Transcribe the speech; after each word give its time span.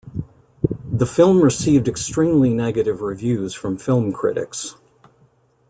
The 0.91 1.05
film 1.05 1.41
received 1.43 1.87
extremely 1.87 2.51
negative 2.55 3.01
reviews 3.01 3.53
from 3.53 3.77
film 3.77 4.11
critics. 4.11 4.75